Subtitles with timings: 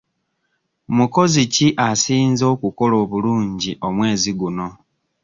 [0.95, 4.67] Mukozi ki asinze okukola obulungi omwezi guno?